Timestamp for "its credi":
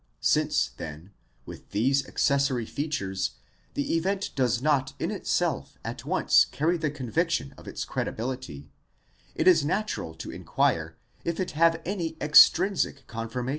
7.67-8.09